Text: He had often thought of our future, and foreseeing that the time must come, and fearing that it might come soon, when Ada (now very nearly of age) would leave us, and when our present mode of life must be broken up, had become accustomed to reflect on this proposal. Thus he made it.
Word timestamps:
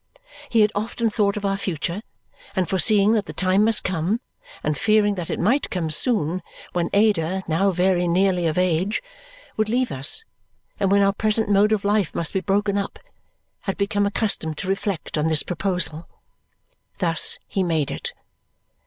He 0.49 0.61
had 0.61 0.71
often 0.73 1.11
thought 1.11 1.37
of 1.37 1.45
our 1.45 1.57
future, 1.59 2.01
and 2.55 2.67
foreseeing 2.67 3.11
that 3.11 3.27
the 3.27 3.33
time 3.33 3.63
must 3.63 3.83
come, 3.83 4.19
and 4.63 4.75
fearing 4.75 5.13
that 5.13 5.29
it 5.29 5.39
might 5.39 5.69
come 5.69 5.91
soon, 5.91 6.41
when 6.73 6.89
Ada 6.91 7.43
(now 7.47 7.69
very 7.69 8.07
nearly 8.07 8.47
of 8.47 8.57
age) 8.57 9.03
would 9.57 9.69
leave 9.69 9.91
us, 9.91 10.23
and 10.79 10.91
when 10.91 11.03
our 11.03 11.13
present 11.13 11.49
mode 11.49 11.71
of 11.71 11.85
life 11.85 12.15
must 12.15 12.33
be 12.33 12.41
broken 12.41 12.79
up, 12.79 12.97
had 13.67 13.77
become 13.77 14.07
accustomed 14.07 14.57
to 14.57 14.67
reflect 14.67 15.19
on 15.19 15.27
this 15.27 15.43
proposal. 15.43 16.09
Thus 16.97 17.37
he 17.47 17.61
made 17.61 17.91
it. 17.91 18.11